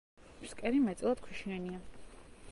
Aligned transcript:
ფსკერი 0.43 0.79
მეტწილად 0.85 1.21
ქვიშიანია. 1.27 1.83